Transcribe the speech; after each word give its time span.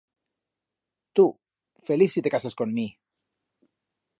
Tu, 1.19 1.25
feliz 1.89 2.09
si 2.15 2.23
te 2.29 2.33
casas 2.37 2.55
con 2.55 2.73
mi. 2.79 2.87